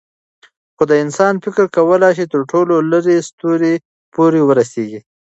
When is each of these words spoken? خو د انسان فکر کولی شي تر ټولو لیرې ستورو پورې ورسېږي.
خو 0.75 0.83
د 0.91 0.93
انسان 1.03 1.33
فکر 1.45 1.65
کولی 1.75 2.11
شي 2.17 2.25
تر 2.33 2.41
ټولو 2.51 2.73
لیرې 2.91 3.17
ستورو 3.27 3.73
پورې 4.15 4.41
ورسېږي. 4.43 4.99